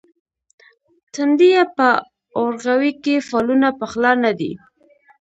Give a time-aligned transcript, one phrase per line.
[1.13, 1.87] تندیه په
[2.39, 4.51] اورغوي کې فالونه پخلا نه دي.